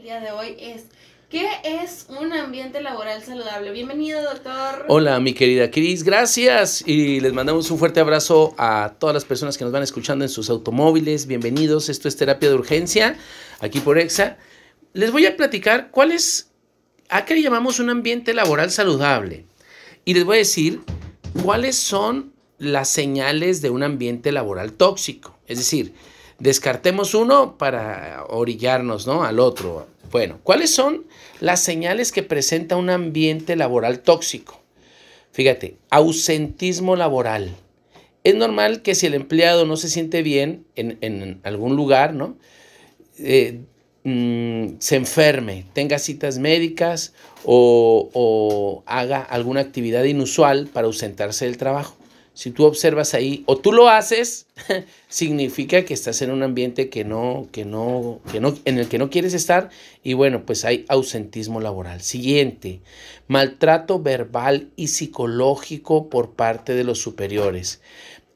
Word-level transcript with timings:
El 0.00 0.04
día 0.04 0.20
de 0.20 0.30
hoy 0.30 0.56
es 0.58 0.84
¿Qué 1.28 1.46
es 1.62 2.06
un 2.08 2.32
ambiente 2.32 2.80
laboral 2.80 3.22
saludable? 3.22 3.70
Bienvenido, 3.70 4.22
doctor. 4.22 4.86
Hola, 4.88 5.20
mi 5.20 5.34
querida 5.34 5.70
Cris, 5.70 6.04
gracias. 6.04 6.82
Y 6.86 7.20
les 7.20 7.34
mandamos 7.34 7.70
un 7.70 7.78
fuerte 7.78 8.00
abrazo 8.00 8.54
a 8.56 8.94
todas 8.98 9.12
las 9.12 9.26
personas 9.26 9.58
que 9.58 9.64
nos 9.64 9.74
van 9.74 9.82
escuchando 9.82 10.24
en 10.24 10.30
sus 10.30 10.48
automóviles. 10.48 11.26
Bienvenidos, 11.26 11.90
esto 11.90 12.08
es 12.08 12.16
Terapia 12.16 12.48
de 12.48 12.54
Urgencia, 12.54 13.18
aquí 13.60 13.80
por 13.80 13.98
EXA. 13.98 14.38
Les 14.94 15.12
voy 15.12 15.26
a 15.26 15.36
platicar 15.36 15.90
cuál 15.90 16.12
es, 16.12 16.50
a 17.10 17.26
qué 17.26 17.34
le 17.34 17.42
llamamos 17.42 17.78
un 17.78 17.90
ambiente 17.90 18.32
laboral 18.32 18.70
saludable. 18.70 19.44
Y 20.06 20.14
les 20.14 20.24
voy 20.24 20.36
a 20.36 20.38
decir 20.38 20.80
cuáles 21.42 21.76
son 21.76 22.32
las 22.56 22.88
señales 22.88 23.60
de 23.60 23.68
un 23.68 23.82
ambiente 23.82 24.32
laboral 24.32 24.72
tóxico. 24.72 25.38
Es 25.46 25.58
decir, 25.58 25.92
descartemos 26.40 27.14
uno 27.14 27.56
para 27.56 28.24
orillarnos 28.28 29.06
¿no? 29.06 29.22
al 29.22 29.38
otro. 29.38 29.86
Bueno, 30.10 30.40
¿cuáles 30.42 30.74
son 30.74 31.04
las 31.38 31.62
señales 31.62 32.10
que 32.10 32.24
presenta 32.24 32.76
un 32.76 32.90
ambiente 32.90 33.54
laboral 33.54 34.00
tóxico? 34.00 34.60
Fíjate, 35.30 35.76
ausentismo 35.90 36.96
laboral. 36.96 37.54
Es 38.24 38.34
normal 38.34 38.82
que 38.82 38.96
si 38.96 39.06
el 39.06 39.14
empleado 39.14 39.64
no 39.64 39.76
se 39.76 39.88
siente 39.88 40.22
bien 40.22 40.64
en, 40.74 41.40
algún 41.44 41.76
lugar, 41.76 42.12
¿no? 42.14 42.36
Eh, 43.18 43.60
mm, 44.02 44.78
se 44.78 44.96
enferme, 44.96 45.66
tenga 45.72 45.98
citas 45.98 46.38
médicas 46.38 47.14
o 47.44 48.82
haga 48.86 49.22
alguna 49.22 49.60
actividad 49.60 50.04
inusual 50.04 50.68
para 50.72 50.86
ausentarse 50.86 51.46
del 51.46 51.56
trabajo 51.56 51.99
si 52.34 52.50
tú 52.50 52.64
observas 52.64 53.14
ahí 53.14 53.42
o 53.46 53.56
tú 53.56 53.72
lo 53.72 53.88
haces, 53.88 54.46
significa 55.08 55.84
que 55.84 55.94
estás 55.94 56.22
en 56.22 56.30
un 56.30 56.42
ambiente 56.42 56.88
que 56.88 57.04
no, 57.04 57.48
que 57.52 57.64
no, 57.64 58.20
que 58.30 58.40
no, 58.40 58.56
en 58.64 58.78
el 58.78 58.88
que 58.88 58.98
no 58.98 59.10
quieres 59.10 59.34
estar 59.34 59.70
y 60.02 60.14
bueno, 60.14 60.44
pues 60.46 60.64
hay 60.64 60.84
ausentismo 60.88 61.60
laboral. 61.60 62.00
Siguiente, 62.00 62.80
maltrato 63.28 64.00
verbal 64.00 64.68
y 64.76 64.88
psicológico 64.88 66.08
por 66.08 66.32
parte 66.32 66.74
de 66.74 66.84
los 66.84 66.98
superiores. 66.98 67.80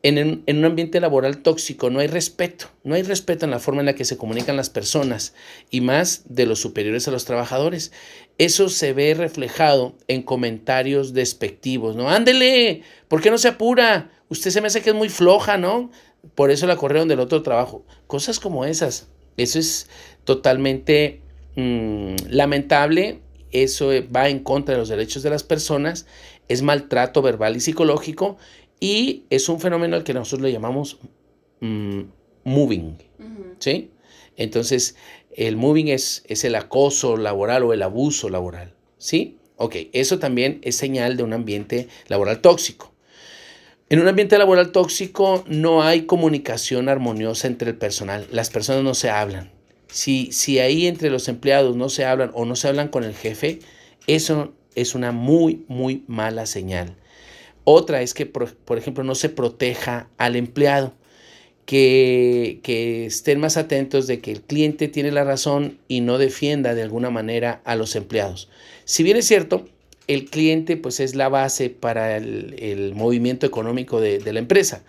En, 0.06 0.44
un 0.46 0.64
ambiente 0.66 1.00
laboral 1.00 1.38
tóxico 1.38 1.88
no 1.88 1.98
hay 1.98 2.08
respeto, 2.08 2.66
no 2.82 2.94
hay 2.94 3.02
respeto 3.02 3.46
en 3.46 3.50
la 3.50 3.58
forma 3.58 3.80
en 3.80 3.86
la 3.86 3.94
que 3.94 4.04
se 4.04 4.18
comunican 4.18 4.54
las 4.54 4.68
personas 4.68 5.32
y 5.70 5.80
más 5.80 6.24
de 6.26 6.44
los 6.44 6.60
superiores 6.60 7.08
a 7.08 7.10
los 7.10 7.24
trabajadores. 7.24 7.90
Eso 8.36 8.68
se 8.68 8.92
ve 8.92 9.14
reflejado 9.14 9.94
en 10.06 10.20
comentarios 10.20 11.14
despectivos, 11.14 11.96
¿no? 11.96 12.10
Ándele, 12.10 12.82
¿por 13.08 13.22
qué 13.22 13.30
no 13.30 13.38
se 13.38 13.48
apura? 13.48 14.10
Usted 14.28 14.50
se 14.50 14.60
me 14.60 14.66
hace 14.66 14.82
que 14.82 14.90
es 14.90 14.94
muy 14.94 15.08
floja, 15.08 15.56
¿no? 15.56 15.90
Por 16.34 16.50
eso 16.50 16.66
la 16.66 16.76
corrieron 16.76 17.08
del 17.08 17.20
otro 17.20 17.42
trabajo. 17.42 17.86
Cosas 18.06 18.38
como 18.38 18.66
esas. 18.66 19.08
Eso 19.38 19.58
es 19.58 19.88
totalmente 20.24 21.22
mm, 21.56 22.16
lamentable. 22.28 23.20
Eso 23.52 23.88
va 24.14 24.28
en 24.28 24.40
contra 24.40 24.74
de 24.74 24.80
los 24.80 24.90
derechos 24.90 25.22
de 25.22 25.30
las 25.30 25.44
personas. 25.44 26.04
Es 26.48 26.60
maltrato 26.60 27.22
verbal 27.22 27.56
y 27.56 27.60
psicológico. 27.60 28.36
Y 28.80 29.24
es 29.30 29.48
un 29.48 29.60
fenómeno 29.60 29.96
al 29.96 30.04
que 30.04 30.14
nosotros 30.14 30.42
le 30.42 30.52
llamamos 30.52 30.98
mm, 31.60 32.00
moving. 32.44 32.98
¿Sí? 33.58 33.90
Entonces, 34.36 34.96
el 35.36 35.56
moving 35.56 35.88
es, 35.88 36.24
es 36.26 36.44
el 36.44 36.54
acoso 36.54 37.16
laboral 37.16 37.62
o 37.62 37.72
el 37.72 37.82
abuso 37.82 38.28
laboral. 38.28 38.74
¿Sí? 38.98 39.38
Ok, 39.56 39.76
eso 39.92 40.18
también 40.18 40.60
es 40.62 40.76
señal 40.76 41.16
de 41.16 41.22
un 41.22 41.32
ambiente 41.32 41.88
laboral 42.08 42.40
tóxico. 42.40 42.92
En 43.88 44.00
un 44.00 44.08
ambiente 44.08 44.38
laboral 44.38 44.72
tóxico 44.72 45.44
no 45.46 45.82
hay 45.82 46.02
comunicación 46.02 46.88
armoniosa 46.88 47.46
entre 47.46 47.70
el 47.70 47.76
personal. 47.76 48.26
Las 48.32 48.50
personas 48.50 48.82
no 48.82 48.94
se 48.94 49.10
hablan. 49.10 49.52
Si, 49.88 50.32
si 50.32 50.58
ahí 50.58 50.86
entre 50.86 51.10
los 51.10 51.28
empleados 51.28 51.76
no 51.76 51.88
se 51.88 52.04
hablan 52.04 52.30
o 52.34 52.44
no 52.44 52.56
se 52.56 52.66
hablan 52.66 52.88
con 52.88 53.04
el 53.04 53.14
jefe, 53.14 53.60
eso 54.06 54.54
es 54.74 54.94
una 54.94 55.12
muy, 55.12 55.64
muy 55.68 56.02
mala 56.08 56.46
señal. 56.46 56.96
Otra 57.64 58.02
es 58.02 58.14
que, 58.14 58.26
por, 58.26 58.78
ejemplo, 58.78 59.04
no 59.04 59.14
se 59.14 59.28
proteja 59.30 60.08
al 60.18 60.36
empleado 60.36 60.94
que, 61.66 62.60
estén 63.06 63.40
más 63.40 63.56
atentos 63.56 64.06
de 64.06 64.20
que 64.20 64.32
el 64.32 64.42
cliente 64.42 64.88
tiene 64.88 65.10
la 65.10 65.24
razón 65.24 65.78
y 65.88 66.00
no 66.00 66.18
defienda 66.18 66.74
de 66.74 66.82
alguna 66.82 67.10
manera 67.10 67.62
a 67.64 67.74
los 67.74 67.96
empleados. 67.96 68.48
Si 68.84 69.02
bien 69.02 69.16
es 69.16 69.26
cierto, 69.26 69.64
el 70.06 70.26
cliente 70.26 70.76
pues 70.76 71.00
es 71.00 71.14
la 71.14 71.30
base 71.30 71.70
para 71.70 72.16
el, 72.18 72.92
movimiento 72.94 73.46
económico 73.46 74.00
de 74.00 74.32
la 74.32 74.38
empresa, 74.38 74.84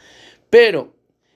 pero 0.49 0.93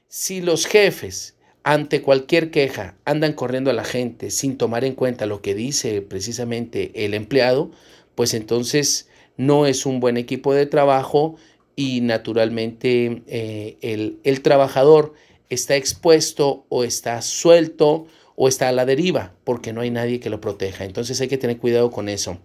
si 0.10 0.42
los 0.42 0.66
jefes 0.66 1.36
ante 1.64 2.02
cualquier 2.02 2.52
queja 2.52 2.96
andan 3.06 3.34
corriendo 3.34 3.70
a 3.70 3.74
la 3.74 3.84
gente 3.84 4.32
sin 4.32 4.58
tomar 4.58 4.86
en 4.86 4.96
cuenta 4.96 5.26
lo 5.26 5.42
que 5.42 5.56
dice 5.56 6.02
precisamente 6.02 7.06
el 7.06 7.14
empleado, 7.14 7.72
pues 8.16 8.34
entonces 8.34 9.09
no 9.40 9.66
es 9.66 9.86
un 9.86 10.02
buen 10.02 10.18
equipo 10.18 10.54
de 10.54 10.66
trabajo 10.66 11.38
y 11.78 12.02
naturalmente 12.02 13.24
eh, 13.26 13.78
el, 13.80 14.20
el 14.26 14.42
trabajador 14.42 15.14
está 15.48 15.78
expuesto 15.78 16.66
o 16.68 16.84
está 16.84 17.22
suelto 17.22 18.06
o 18.36 18.50
está 18.50 18.68
a 18.68 18.74
la 18.74 18.86
deriva 18.86 19.34
porque 19.46 19.72
no 19.72 19.80
hay 19.80 19.92
nadie 19.92 20.20
que 20.20 20.30
lo 20.30 20.42
proteja. 20.42 20.84
Entonces 20.84 21.22
hay 21.22 21.30
que 21.30 21.38
tener 21.38 21.58
cuidado 21.58 21.90
con 21.90 22.10
eso. 22.10 22.38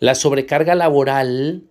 La 0.00 0.16
sobrecarga 0.16 0.74
laboral 0.74 1.62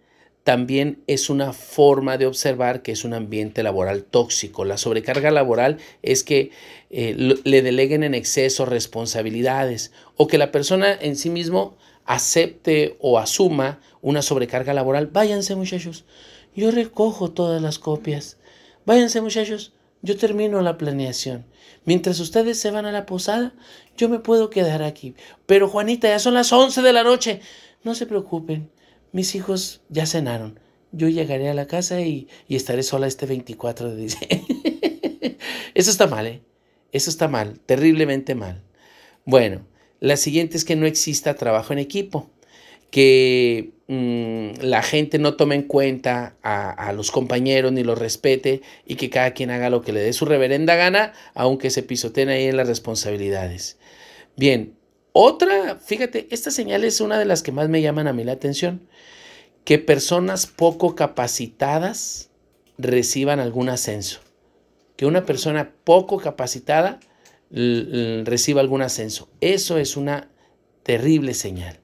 también 0.45 1.03
es 1.05 1.29
una 1.29 1.51
forma 1.51 2.17
de 2.17 2.25
observar 2.25 2.81
que 2.81 2.93
es 2.93 3.03
un 3.03 3.13
ambiente 3.13 3.63
laboral 3.63 4.05
tóxico. 4.05 4.63
La 4.63 4.77
sobrecarga 4.77 5.29
laboral 5.29 5.77
es 6.03 6.23
que 6.23 6.51
eh, 6.89 7.35
le 7.43 7.61
deleguen 7.61 8.03
en 8.03 8.13
exceso 8.13 8.65
responsabilidades 8.65 9.91
o 10.15 10.27
que 10.27 10.37
la 10.37 10.53
persona 10.53 10.93
en 10.93 11.17
sí 11.17 11.29
mismo 11.29 11.77
acepte 12.09 12.97
o 12.99 13.19
asuma 13.19 13.79
una 14.01 14.23
sobrecarga 14.23 14.73
laboral. 14.73 15.07
Váyanse 15.07 15.55
muchachos, 15.55 16.05
yo 16.55 16.71
recojo 16.71 17.31
todas 17.31 17.61
las 17.61 17.77
copias. 17.77 18.37
Váyanse 18.83 19.21
muchachos, 19.21 19.73
yo 20.01 20.17
termino 20.17 20.59
la 20.63 20.75
planeación. 20.79 21.45
Mientras 21.85 22.19
ustedes 22.19 22.59
se 22.59 22.71
van 22.71 22.87
a 22.87 22.91
la 22.91 23.05
posada, 23.05 23.53
yo 23.95 24.09
me 24.09 24.17
puedo 24.17 24.49
quedar 24.49 24.81
aquí. 24.81 25.13
Pero 25.45 25.69
Juanita, 25.69 26.09
ya 26.09 26.17
son 26.17 26.33
las 26.33 26.51
11 26.51 26.81
de 26.81 26.93
la 26.93 27.03
noche. 27.03 27.41
No 27.83 27.93
se 27.93 28.07
preocupen, 28.07 28.71
mis 29.11 29.35
hijos 29.35 29.81
ya 29.89 30.07
cenaron. 30.07 30.59
Yo 30.91 31.09
llegaré 31.09 31.47
a 31.47 31.53
la 31.53 31.67
casa 31.67 32.01
y, 32.01 32.27
estaré 32.49 32.81
sola 32.81 33.05
este 33.05 33.27
24 33.27 33.91
de 33.91 33.95
diciembre. 33.95 35.37
Eso 35.75 35.91
está 35.91 36.07
mal, 36.07 36.25
¿eh? 36.25 36.41
Eso 36.91 37.11
está 37.11 37.27
mal, 37.27 37.59
terriblemente 37.59 38.33
mal. 38.33 38.63
Bueno, 39.25 39.61
la 39.99 40.17
siguiente 40.17 40.57
es 40.57 40.65
que 40.65 40.75
no 40.75 40.85
exista 40.85 41.35
trabajo 41.35 41.73
en 41.73 41.79
equipo 41.79 42.29
que 42.91 43.71
mm, 43.87 44.65
la 44.65 44.81
gente 44.81 45.19
no 45.19 45.35
tome 45.35 45.55
en 45.55 45.63
cuenta 45.63 46.35
a, 46.41 46.91
los 46.93 47.11
compañeros 47.11 47.71
ni 47.71 47.83
los 47.83 47.97
respete 47.97 48.61
y 48.85 48.95
que 48.95 49.09
cada 49.09 49.31
quien 49.31 49.51
haga 49.51 49.69
lo 49.69 49.81
que 49.81 49.93
le 49.93 50.01
dé 50.01 50.13
su 50.13 50.25
reverenda 50.25 50.75
gana, 50.75 51.13
aunque 51.33 51.69
se 51.69 51.83
pisoteen 51.83 52.29
ahí 52.29 52.45
en 52.45 52.57
las 52.57 52.67
responsabilidades. 52.67 53.77
Bien, 54.35 54.73
otra, 55.11 55.79
fíjate, 55.79 56.27
esta 56.31 56.51
señal 56.51 56.83
es 56.83 57.01
una 57.01 57.19
de 57.19 57.25
las 57.25 57.43
que 57.43 57.51
más 57.51 57.69
me 57.69 57.81
llaman 57.81 58.07
a 58.07 58.13
mí 58.13 58.23
la 58.23 58.33
atención, 58.33 58.87
que 59.65 59.77
personas 59.77 60.47
poco 60.47 60.95
capacitadas 60.95 62.29
reciban 62.77 63.39
algún 63.39 63.69
ascenso, 63.69 64.21
que 64.95 65.05
una 65.05 65.25
persona 65.25 65.73
poco 65.83 66.17
capacitada 66.17 66.99
reciba 67.51 68.61
algún 68.61 68.81
ascenso. 68.81 69.29
Eso 69.41 69.77
es 69.77 69.97
una 69.97 70.29
terrible 70.83 71.33
señal 71.33 71.79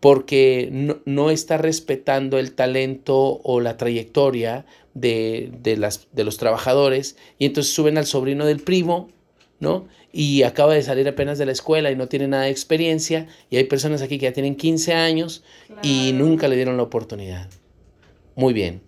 porque 0.00 0.68
no, 1.04 1.30
está 1.30 1.58
respetando 1.58 2.38
el 2.38 2.52
talento 2.52 3.40
o 3.42 3.60
la 3.60 3.76
trayectoria 3.76 4.64
de, 4.94 5.50
las, 5.76 6.08
de 6.12 6.24
los 6.24 6.38
trabajadores 6.38 7.16
y 7.38 7.46
entonces 7.46 7.72
suben 7.72 7.98
al 7.98 8.06
sobrino 8.06 8.46
del 8.46 8.60
primo, 8.60 9.10
¿no? 9.58 9.88
Y 10.12 10.42
acaba 10.44 10.74
de 10.74 10.82
salir 10.82 11.06
apenas 11.08 11.38
de 11.38 11.46
la 11.46 11.52
escuela 11.52 11.90
y 11.90 11.96
no 11.96 12.08
tiene 12.08 12.28
nada 12.28 12.44
de 12.44 12.50
experiencia 12.50 13.26
y 13.50 13.56
hay 13.56 13.64
personas 13.64 14.00
aquí 14.00 14.18
que 14.18 14.26
ya 14.26 14.32
tienen 14.32 14.54
15 14.54 14.94
años 14.94 15.42
y 15.82 16.12
nunca 16.12 16.48
le 16.48 16.56
dieron 16.56 16.76
la 16.76 16.84
oportunidad. 16.84 17.48
Muy 18.36 18.54
bien. 18.54 18.82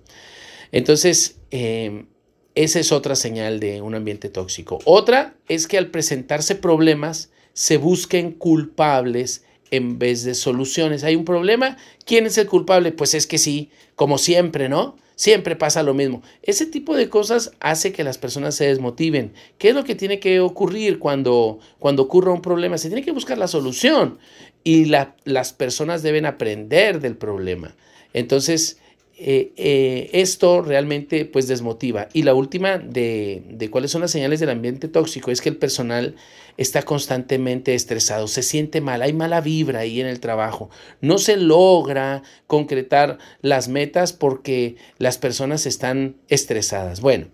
Entonces, 0.73 1.41
em, 1.51 2.07
esa 2.55 2.81
es 2.81 2.93
otra 2.93 3.15
señal 3.17 3.61
de 3.61 3.81
un 3.81 3.95
ambiente 3.95 4.29
tóxico. 4.29 4.81
Otra 4.85 5.35
es 5.49 5.67
que 5.67 5.79
al 5.79 5.89
presentarse 5.89 6.55
problemas 6.55 7.31
se 7.53 7.77
busquen 7.77 8.33
culpables 8.33 9.45
en 9.71 9.99
vez 9.99 10.25
de 10.25 10.35
soluciones. 10.35 11.05
Hay 11.05 11.17
un 11.17 11.25
problema, 11.25 11.77
¿quién 12.05 12.27
es 12.27 12.39
el 12.39 12.47
culpable? 12.47 12.93
Pues 12.93 13.15
es 13.15 13.27
que 13.27 13.39
sí, 13.39 13.71
como 13.95 14.19
siempre, 14.19 14.69
¿no? 14.69 14.97
Siempre 15.15 15.55
pasa 15.55 15.83
lo 15.83 15.93
mismo. 15.93 16.23
Ese 16.43 16.65
tipo 16.65 16.97
de 16.97 17.11
cosas 17.11 17.53
hace 17.61 17.93
que 17.93 18.05
las 18.05 18.17
personas 18.17 18.55
se 18.55 18.67
desmotiven. 18.67 19.35
¿Qué 19.59 19.69
es 19.69 19.75
lo 19.75 19.85
que 19.85 19.95
tiene 19.95 20.19
que 20.19 20.41
ocurrir 20.41 20.99
cuando, 20.99 21.59
cuando 21.79 22.05
ocurra 22.05 22.33
un 22.33 22.41
problema? 22.41 22.79
Se 22.79 22.89
tiene 22.89 23.05
que 23.05 23.13
buscar 23.13 23.37
la 23.37 23.47
solución 23.47 24.19
y 24.65 24.87
las 24.87 25.53
personas 25.53 26.03
deben 26.03 26.25
aprender 26.25 27.01
del 27.01 27.17
problema. 27.17 27.77
Entonces, 28.15 28.79
eh, 29.23 29.53
eh, 29.59 30.09
esto 30.15 30.63
realmente 30.63 31.27
pues 31.27 31.47
desmotiva. 31.47 32.09
Y 32.15 32.23
la 32.23 32.33
última 32.33 32.79
de, 32.79 33.69
cuáles 33.71 33.91
son 33.91 34.01
las 34.01 34.11
señales 34.11 34.41
del 34.41 34.49
ambiente 34.49 34.89
tóxico 34.89 35.31
es 35.31 35.43
que 35.43 35.51
el 35.51 35.59
personal 35.59 36.17
está 36.57 36.83
constantemente 36.85 37.75
estresado, 37.75 38.29
se 38.29 38.43
siente 38.43 38.81
mal, 38.81 39.03
hay 39.03 39.13
mala 39.13 39.43
vibra 39.43 39.81
ahí 39.81 40.01
en 40.01 40.07
el 40.07 40.21
trabajo, 40.21 40.71
no 41.03 41.19
se 41.19 41.37
logra 41.37 42.23
concretar 42.47 43.19
las 43.43 43.69
metas 43.69 44.15
porque 44.15 44.77
las 44.97 45.19
personas 45.19 45.67
están 45.67 46.17
estresadas. 46.29 47.03
Bueno, 47.03 47.27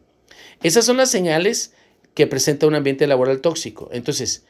esas 0.64 0.84
son 0.84 0.96
las 0.96 1.08
señales 1.10 1.72
que 2.14 2.26
presenta 2.26 2.66
un 2.66 2.74
ambiente 2.74 3.06
laboral 3.06 3.40
tóxico. 3.40 3.90
Entonces, 3.92 4.44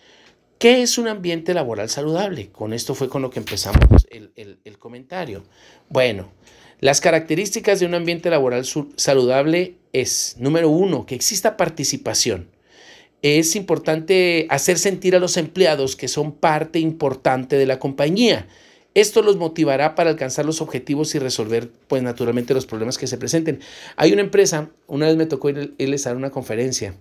¿qué 0.58 0.80
es 0.80 0.96
un 0.96 1.06
ambiente 1.06 1.52
laboral 1.52 1.90
saludable? 1.90 2.50
Con 2.50 2.72
esto 2.72 2.94
fue 2.94 3.10
con 3.10 3.20
lo 3.20 3.28
que 3.28 3.40
empezamos 3.40 4.06
el, 4.10 4.78
comentario. 4.78 5.44
Bueno, 5.90 6.32
las 6.81 7.00
características 7.00 7.81
de 7.81 7.87
un 7.87 7.94
ambiente 7.94 8.28
laboral 8.31 8.64
saludable 8.96 9.76
es, 9.93 10.37
número 10.38 10.69
uno, 10.69 11.06
que 11.06 11.14
exista 11.14 11.56
participación. 11.56 12.50
Es 13.23 13.56
importante 13.56 14.46
hacer 14.50 14.78
sentir 14.78 15.17
a 15.17 15.19
los 15.19 15.37
empleados 15.37 15.96
que 15.96 16.08
son 16.08 16.32
parte 16.32 16.78
importante 16.78 17.56
de 17.56 17.67
la 17.67 17.78
compañía. 17.78 18.46
Esto 18.94 19.23
los 19.23 19.37
motivará 19.37 19.94
para 19.94 20.11
alcanzar 20.11 20.44
los 20.44 20.61
objetivos 20.61 21.14
y 21.14 21.19
resolver, 21.19 21.70
pues 21.88 22.02
naturalmente, 22.02 22.55
los 22.55 22.67
problemas 22.67 22.99
que 22.99 23.06
se 23.06 23.19
presenten. 23.19 23.61
Hay 23.96 24.12
una 24.12 24.23
empresa, 24.23 24.70
una 24.87 25.06
vez 25.06 25.17
me 25.17 25.26
tocó 25.26 25.50
irles 25.50 26.06
a 26.06 26.11
dar 26.11 26.17
una 26.17 26.31
conferencia. 26.31 26.94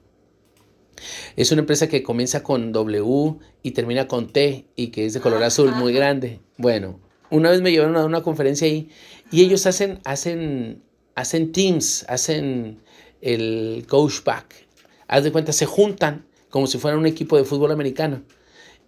Es 1.35 1.51
una 1.51 1.61
empresa 1.61 1.87
que 1.87 2.03
comienza 2.03 2.43
con 2.43 2.71
W 2.71 3.35
y 3.61 3.71
termina 3.71 4.07
con 4.07 4.31
T 4.31 4.65
y 4.75 4.87
que 4.87 5.05
es 5.05 5.13
de 5.13 5.19
color 5.19 5.43
azul, 5.43 5.71
muy 5.73 5.93
grande. 5.93 6.39
Bueno, 6.57 6.99
una 7.29 7.49
vez 7.49 7.61
me 7.61 7.71
llevaron 7.71 7.97
a 7.97 8.05
una 8.05 8.21
conferencia 8.21 8.67
ahí 8.67 8.89
y 9.31 9.41
ellos 9.41 9.65
hacen, 9.65 9.99
hacen, 10.03 10.83
hacen 11.15 11.51
teams, 11.51 12.05
hacen 12.07 12.81
el 13.21 13.85
coach 13.87 14.23
back. 14.23 14.67
Haz 15.07 15.23
de 15.23 15.31
cuenta, 15.31 15.53
se 15.53 15.65
juntan 15.65 16.25
como 16.49 16.67
si 16.67 16.77
fueran 16.77 16.99
un 16.99 17.05
equipo 17.05 17.37
de 17.37 17.43
fútbol 17.43 17.71
americano 17.71 18.21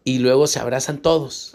y 0.07 0.19
luego 0.19 0.48
se 0.48 0.59
abrazan 0.59 1.00
todos 1.00 1.54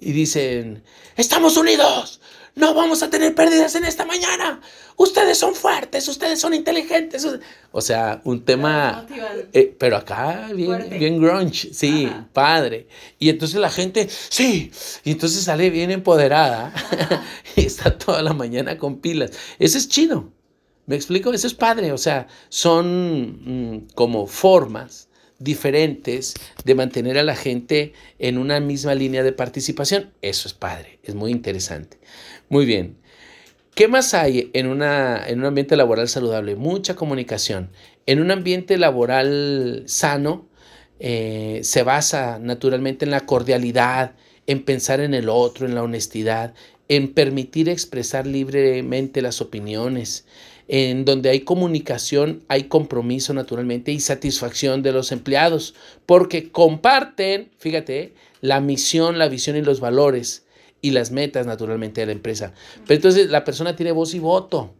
y 0.00 0.12
dicen, 0.12 0.82
estamos 1.18 1.58
unidos, 1.58 2.22
no 2.54 2.72
vamos 2.72 3.02
a 3.02 3.10
tener 3.10 3.34
pérdidas 3.34 3.74
en 3.74 3.84
esta 3.84 4.06
mañana, 4.06 4.62
ustedes 4.96 5.36
son 5.36 5.54
fuertes, 5.54 6.08
ustedes 6.08 6.40
son 6.40 6.54
inteligentes. 6.54 7.28
O 7.72 7.82
sea, 7.82 8.22
un 8.24 8.42
tema, 8.46 9.06
eh, 9.52 9.76
pero 9.78 9.98
acá 9.98 10.48
bien, 10.54 10.88
bien 10.98 11.20
grunge, 11.20 11.74
sí, 11.74 12.10
padre. 12.32 12.88
Y 13.18 13.28
entonces 13.28 13.60
la 13.60 13.68
gente, 13.68 14.08
sí, 14.08 14.72
y 15.04 15.10
entonces 15.10 15.44
sale 15.44 15.68
bien 15.68 15.90
empoderada 15.90 16.72
y 17.54 17.66
está 17.66 17.98
toda 17.98 18.22
la 18.22 18.32
mañana 18.32 18.78
con 18.78 19.00
pilas. 19.02 19.32
Eso 19.58 19.76
es 19.76 19.90
chido. 19.90 20.32
¿Me 20.86 20.96
explico? 20.96 21.34
Eso 21.34 21.46
es 21.46 21.54
padre. 21.54 21.92
O 21.92 21.98
sea, 21.98 22.28
son 22.48 23.74
mm, 23.76 23.88
como 23.94 24.26
formas 24.26 25.09
diferentes 25.40 26.34
de 26.64 26.74
mantener 26.76 27.18
a 27.18 27.24
la 27.24 27.34
gente 27.34 27.92
en 28.20 28.38
una 28.38 28.60
misma 28.60 28.94
línea 28.94 29.24
de 29.24 29.32
participación. 29.32 30.12
Eso 30.22 30.46
es 30.46 30.54
padre, 30.54 31.00
es 31.02 31.16
muy 31.16 31.32
interesante. 31.32 31.98
Muy 32.48 32.66
bien. 32.66 32.96
¿Qué 33.74 33.88
más 33.88 34.14
hay 34.14 34.50
en, 34.52 34.66
una, 34.66 35.26
en 35.26 35.40
un 35.40 35.46
ambiente 35.46 35.76
laboral 35.76 36.08
saludable? 36.08 36.54
Mucha 36.54 36.94
comunicación. 36.94 37.70
En 38.06 38.20
un 38.20 38.30
ambiente 38.30 38.76
laboral 38.76 39.84
sano 39.86 40.48
eh, 40.98 41.60
se 41.62 41.82
basa 41.82 42.38
naturalmente 42.38 43.04
en 43.06 43.10
la 43.10 43.24
cordialidad, 43.24 44.12
en 44.46 44.64
pensar 44.64 45.00
en 45.00 45.14
el 45.14 45.28
otro, 45.28 45.66
en 45.66 45.74
la 45.74 45.82
honestidad, 45.82 46.52
en 46.88 47.14
permitir 47.14 47.68
expresar 47.68 48.26
libremente 48.26 49.22
las 49.22 49.40
opiniones, 49.40 50.26
en 50.72 51.04
donde 51.04 51.30
hay 51.30 51.40
comunicación, 51.40 52.44
hay 52.46 52.64
compromiso 52.64 53.34
naturalmente 53.34 53.90
y 53.90 53.98
satisfacción 53.98 54.84
de 54.84 54.92
los 54.92 55.10
empleados, 55.10 55.74
porque 56.06 56.52
comparten, 56.52 57.50
fíjate, 57.58 58.14
la 58.40 58.60
misión, 58.60 59.18
la 59.18 59.28
visión 59.28 59.56
y 59.56 59.62
los 59.62 59.80
valores 59.80 60.46
y 60.80 60.92
las 60.92 61.10
metas 61.10 61.44
naturalmente 61.44 62.02
de 62.02 62.06
la 62.06 62.12
empresa. 62.12 62.54
Pero 62.86 62.94
entonces 62.94 63.30
la 63.30 63.42
persona 63.42 63.74
tiene 63.74 63.90
voz 63.90 64.14
y 64.14 64.20
voto. 64.20 64.72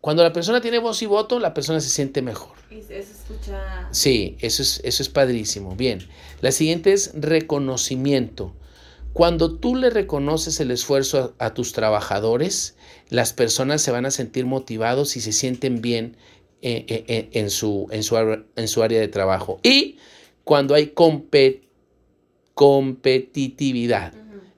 Cuando 0.00 0.22
la 0.22 0.32
persona 0.32 0.60
tiene 0.60 0.78
voz 0.78 1.02
y 1.02 1.06
voto, 1.06 1.40
la 1.40 1.52
persona 1.52 1.80
se 1.80 1.90
siente 1.90 2.22
mejor. 2.22 2.52
Y 2.70 2.80
se 2.82 3.00
escucha... 3.00 3.88
Sí, 3.90 4.36
eso 4.38 4.62
es, 4.62 4.80
eso 4.84 5.02
es 5.02 5.08
padrísimo. 5.08 5.74
Bien, 5.74 5.98
la 6.42 6.52
siguiente 6.52 6.92
es 6.92 7.10
reconocimiento. 7.12 8.54
Cuando 9.14 9.56
tú 9.58 9.76
le 9.76 9.88
reconoces 9.90 10.58
el 10.58 10.72
esfuerzo 10.72 11.34
a, 11.38 11.54
tus 11.54 11.72
trabajadores, 11.72 12.74
las 13.10 13.32
personas 13.32 13.80
se 13.80 13.92
van 13.92 14.06
a 14.06 14.10
sentir 14.10 14.44
motivados 14.44 15.16
y 15.16 15.20
se 15.20 15.30
sienten 15.30 15.80
bien 15.80 16.16
eh, 16.62 16.84
eh, 16.88 17.04
eh, 17.06 17.28
en, 17.32 17.48
su, 17.48 17.86
en, 17.92 18.02
su, 18.02 18.16
en, 18.56 18.68
su, 18.68 18.82
área 18.82 18.98
de 18.98 19.06
trabajo. 19.06 19.60
Y 19.62 19.98
cuando 20.42 20.74
hay 20.74 20.94
competitividad, 22.54 24.14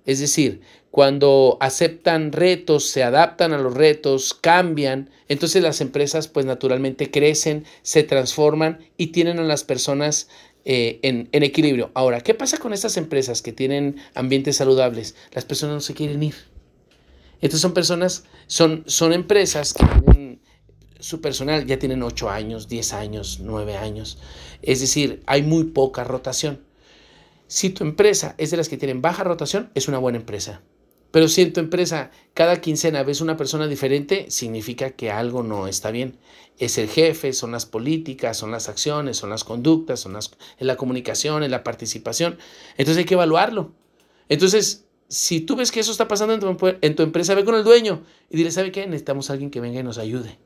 es 0.07 0.21
decir, 0.21 0.63
cuando 0.91 1.59
aceptan 1.61 2.33
retos, 2.33 2.89
se 2.89 3.03
adaptan 3.03 3.53
a 3.53 3.59
los 3.59 3.75
retos, 3.75 4.33
cambian, 4.33 5.11
entonces 5.29 5.63
las 5.63 5.83
empresas 5.83 6.29
pues 6.29 6.47
naturalmente 6.47 7.11
crecen, 7.11 7.67
se 7.83 8.05
transforman 8.05 8.79
y 8.97 9.09
tienen 9.09 9.39
a 9.39 9.45
las 9.45 9.65
personas 9.65 10.31
eh, 10.69 10.99
en, 11.03 11.29
equilibrio. 11.45 11.93
Ahora, 11.95 12.21
¿qué 12.23 12.35
pasa 12.35 12.59
con 12.59 12.73
estas 12.73 12.97
empresas 12.97 13.41
que 13.41 13.53
tienen 13.53 14.01
ambientes 14.17 14.57
saludables? 14.57 15.15
Las 15.31 15.45
personas 15.45 15.75
no 15.75 15.81
se 15.81 15.95
quieren 15.95 16.21
ir. 16.25 16.35
Entonces 17.35 17.61
son 17.61 17.73
personas, 17.73 18.25
son, 18.49 18.83
son 18.89 19.13
empresas 19.13 19.73
que 19.73 19.87
tienen 19.87 20.41
su 20.99 21.21
personal, 21.21 21.67
ya 21.67 21.79
tienen 21.79 22.03
8 22.03 22.31
años, 22.31 22.67
10 22.67 22.93
años, 22.95 23.39
9 23.41 23.77
años. 23.77 24.19
Es 24.61 24.81
decir, 24.81 25.23
hay 25.27 25.45
muy 25.45 25.65
poca 25.65 26.03
rotación. 26.03 26.61
Si 27.47 27.71
tu 27.71 27.85
empresa 27.85 28.35
es 28.37 28.51
de 28.51 28.57
las 28.57 28.69
que 28.69 28.77
tienen 28.77 29.03
baja 29.03 29.23
rotación, 29.23 29.71
es 29.77 29.87
una 29.87 29.99
buena 29.99 30.19
empresa. 30.19 30.63
Pero 31.17 31.29
si 31.29 31.41
en 31.41 31.55
tu 31.55 31.61
empresa 31.61 32.11
cada 32.35 32.61
quincena 32.61 33.03
ves 33.03 33.23
una 33.23 33.39
persona 33.39 33.67
diferente, 33.67 34.27
significa 34.29 34.91
que 34.91 35.11
algo 35.11 35.43
no 35.43 35.67
está 35.67 35.91
bien. 35.91 36.19
Es 36.59 36.77
el 36.77 36.91
jefe, 36.91 37.33
son 37.33 37.53
las 37.53 37.65
políticas, 37.65 38.37
son 38.37 38.51
las 38.51 38.69
acciones, 38.69 39.17
son 39.17 39.31
las 39.31 39.43
conductas, 39.43 40.01
son 40.01 40.13
las, 40.13 40.33
es 40.59 40.67
la 40.67 40.77
comunicación, 40.77 41.43
es 41.43 41.51
la 41.51 41.65
participación. 41.65 42.37
Entonces 42.73 42.99
hay 42.99 43.05
que 43.07 43.15
evaluarlo. 43.15 43.73
Entonces, 44.29 44.85
si 45.09 45.41
tú 45.41 45.57
ves 45.57 45.73
que 45.73 45.81
eso 45.81 45.91
está 45.91 46.07
pasando 46.07 46.35
en 46.35 46.41
tu, 46.41 46.77
en 46.83 46.95
tu 46.95 47.03
empresa, 47.03 47.35
ve 47.35 47.47
con 47.47 47.55
el 47.55 47.65
dueño 47.65 48.03
y 48.29 48.37
dile, 48.37 48.51
¿sabe 48.51 48.71
qué? 48.71 48.85
Necesitamos 48.85 49.31
alguien 49.31 49.51
que 49.51 49.63
venga 49.63 49.81
y 49.81 49.85
nos 49.85 49.97
ayude, 49.97 50.37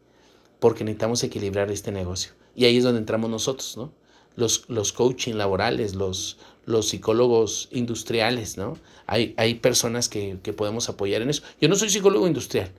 porque 0.61 0.85
necesitamos 0.85 1.25
equilibrar 1.25 1.73
este 1.73 1.91
negocio. 1.91 2.31
Y 2.55 2.67
ahí 2.67 2.77
es 2.77 2.85
donde 2.85 3.01
entramos 3.01 3.29
nosotros, 3.29 3.77
¿no? 3.77 3.93
Los, 4.37 4.65
los 4.69 4.93
coaching 4.93 5.35
laborales, 5.35 5.95
los, 5.95 6.39
los 6.65 6.89
psicólogos 6.89 7.69
industriales, 7.73 8.57
¿no? 8.57 8.79
Hay, 9.07 9.35
hay 9.37 9.55
personas 9.55 10.09
que, 10.09 10.37
podemos 10.57 10.89
apoyar 10.89 11.23
en 11.23 11.31
eso. 11.31 11.43
Yo 11.61 11.69
no 11.69 11.77
soy 11.77 11.91
psicólogo 11.91 12.27
industrial, 12.27 12.71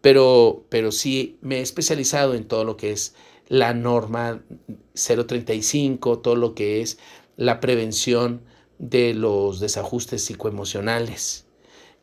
pero, 0.00 0.64
pero 0.68 0.90
sí 0.90 1.38
me 1.42 1.58
he 1.58 1.60
especializado 1.60 2.34
en 2.34 2.44
todo 2.44 2.64
lo 2.64 2.76
que 2.76 2.92
es 2.92 3.14
la 3.48 3.74
norma 3.74 4.42
035, 4.94 6.18
todo 6.18 6.36
lo 6.36 6.54
que 6.54 6.80
es 6.80 6.98
la 7.36 7.60
prevención 7.60 8.40
de 8.78 9.14
los 9.14 9.60
desajustes 9.60 10.24
psicoemocionales. 10.24 11.44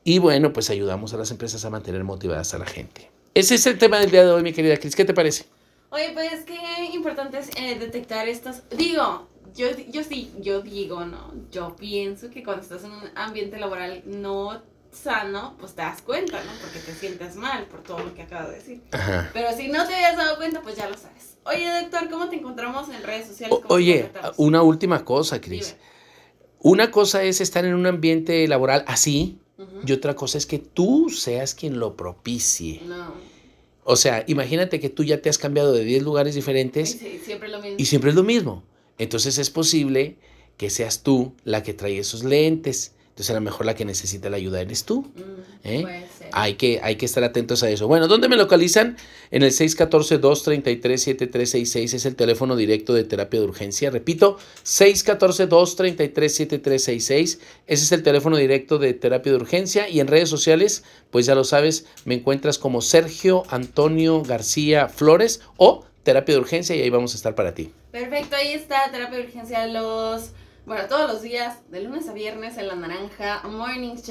Y 0.04 0.20
bueno, 0.20 0.54
pues 0.54 0.70
ayudamos 0.70 1.14
a 1.14 1.18
las 1.18 1.32
empresas 1.32 1.66
a 1.66 1.70
mantener 1.70 2.04
motivadas 2.04 2.54
a 2.54 2.60
la 2.60 2.66
gente. 2.66 3.10
Ese 3.34 3.56
es 3.56 3.66
el 3.66 3.78
tema 3.78 4.00
del 4.00 4.12
día 4.12 4.24
de 4.24 4.32
hoy, 4.32 4.44
mi 4.44 4.54
querida 4.54 4.78
Cris. 4.78 4.96
¿Qué 4.96 5.06
te 5.06 5.14
parece? 5.14 5.46
Oye, 5.94 6.10
pues 6.12 6.44
qué 6.44 6.58
importante 6.92 7.38
es 7.38 7.52
eh, 7.56 7.78
detectar 7.78 8.28
estas. 8.28 8.64
Digo, 8.76 9.28
yo, 9.54 9.68
yo 9.92 10.04
sí, 10.04 10.34
yo 10.40 10.62
digo, 10.62 11.06
¿no? 11.06 11.32
Yo 11.52 11.76
pienso 11.76 12.32
que 12.32 12.44
cuando 12.44 12.64
estás 12.64 12.84
en 12.84 12.94
un 12.94 13.04
ambiente 13.14 13.60
laboral 13.60 14.02
no 14.08 14.60
sano, 14.92 15.56
pues 15.60 15.76
te 15.76 15.84
das 15.84 16.02
cuenta, 16.02 16.44
¿no? 16.44 16.52
Porque 16.62 16.80
te 16.80 16.96
sientes 16.96 17.36
mal 17.36 17.68
por 17.68 17.84
todo 17.84 18.00
lo 18.00 18.16
que 18.16 18.24
acabo 18.24 18.50
de 18.50 18.56
decir. 18.56 18.82
Pero 19.34 19.56
si 19.56 19.68
no 19.68 19.86
te 19.86 19.94
habías 19.94 20.18
dado 20.18 20.36
cuenta, 20.38 20.62
pues 20.62 20.76
ya 20.78 20.90
lo 20.90 20.98
sabes. 20.98 21.38
Oye, 21.46 21.82
doctor, 21.82 22.10
¿cómo 22.10 22.28
te 22.28 22.38
encontramos 22.38 22.90
en 22.90 23.04
redes 23.04 23.28
sociales? 23.28 23.60
oye, 23.68 24.12
una 24.38 24.64
última 24.64 25.06
cosa, 25.06 25.42
Cris. 25.42 25.76
Una 26.58 26.90
cosa 26.90 27.22
es 27.22 27.40
estar 27.40 27.66
en 27.66 27.76
un 27.76 27.86
ambiente 27.86 28.48
laboral 28.48 28.84
así, 28.88 29.40
y 29.86 29.92
otra 29.92 30.16
cosa 30.16 30.40
es 30.40 30.48
que 30.48 30.58
tú 30.58 31.12
seas 31.12 31.54
quien 31.54 31.78
lo 31.78 31.96
propicie. 31.96 32.82
No. 32.88 33.33
O 33.84 33.96
sea, 33.96 34.24
imagínate 34.28 34.80
que 34.80 34.90
tú 34.90 35.04
ya 35.04 35.22
te 35.22 35.30
has 35.30 35.38
cambiado 35.38 35.74
de 35.74 35.84
10 35.84 36.04
lugares 36.04 36.36
diferentes. 36.36 36.92
Sí, 36.92 37.20
siempre 37.24 37.50
lo 37.50 37.62
mismo. 37.62 37.76
Y 37.78 37.86
siempre 37.86 38.10
es 38.12 38.16
lo 38.16 38.24
mismo. 38.24 38.64
Entonces 38.98 39.38
es 39.38 39.50
posible 39.50 40.18
que 40.58 40.70
seas 40.70 41.04
tú 41.04 41.34
la 41.44 41.64
que 41.64 41.74
trae 41.74 41.98
esos 41.98 42.24
lentes. 42.24 42.94
Entonces 43.10 43.30
a 43.32 43.34
lo 43.34 43.42
mejor 43.42 43.66
la 43.66 43.76
que 43.76 43.86
necesita 43.86 44.30
la 44.30 44.38
ayuda 44.38 44.62
eres 44.62 44.86
tú. 44.86 45.02
Mm, 45.02 45.68
¿eh? 45.68 46.08
Hay, 46.36 46.56
que, 46.56 46.80
hay 46.84 46.96
que 46.96 47.06
estar 47.06 47.24
atentos 47.24 47.62
a 47.64 47.70
eso. 47.70 47.88
Bueno, 47.88 48.08
¿dónde 48.08 48.28
me 48.28 48.36
localizan? 48.36 48.98
En 49.32 49.44
el 49.44 49.52
614-233-7366 49.52 51.94
es 51.94 52.06
el 52.06 52.16
teléfono 52.16 52.56
directo 52.56 52.94
de 52.94 53.04
terapia 53.04 53.40
de 53.40 53.46
urgencia. 53.46 53.92
Repito, 53.92 54.38
614-233-7366. 54.66 57.38
Ese 57.68 57.70
es 57.84 57.92
el 57.92 58.04
teléfono 58.04 58.38
directo 58.38 58.80
de 58.80 58.94
terapia 58.94 59.32
de 59.32 59.38
urgencia. 59.38 59.88
Y 59.88 60.00
en 60.00 60.08
redes 60.08 60.30
sociales, 60.30 60.84
pues 61.12 61.26
ya 61.26 61.36
lo 61.36 61.44
sabes, 61.44 61.86
me 62.06 62.16
encuentras 62.16 62.58
como 62.58 62.82
Sergio 62.82 63.44
Antonio 63.50 64.24
García 64.24 64.90
Flores 64.90 65.42
o 65.58 65.86
terapia 66.04 66.36
de 66.36 66.42
urgencia 66.42 66.76
y 66.76 66.82
ahí 66.82 66.90
vamos 66.90 67.14
a 67.14 67.18
estar 67.18 67.36
para 67.36 67.54
ti. 67.54 67.74
Perfecto, 67.92 68.36
ahí 68.36 68.54
está 68.54 68.90
terapia 68.92 69.20
de 69.20 69.26
urgencia 69.26 69.66
los 69.68 70.32
Bueno, 70.66 70.88
todos 70.88 71.12
los 71.12 71.22
días, 71.22 71.58
de 71.70 71.82
lunes 71.82 72.08
a 72.08 72.14
viernes 72.14 72.58
en 72.58 72.68
La 72.68 72.76
Naranja, 72.76 73.42
Morning 73.48 73.96
Show. 73.96 74.02